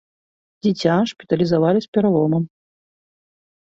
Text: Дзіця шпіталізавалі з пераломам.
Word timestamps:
Дзіця 0.63 0.95
шпіталізавалі 1.13 1.79
з 1.87 1.95
пераломам. 1.97 2.43